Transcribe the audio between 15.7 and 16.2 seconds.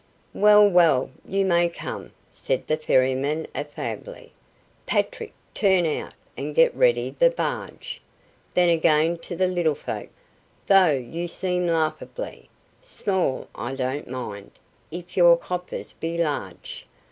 be